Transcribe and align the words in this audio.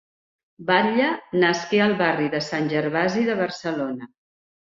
Batlle 0.69 1.09
nasqué 1.43 1.81
al 1.85 1.93
barri 2.01 2.31
de 2.35 2.41
Sant 2.45 2.71
Gervasi 2.73 3.27
de 3.31 3.39
Barcelona. 3.43 4.09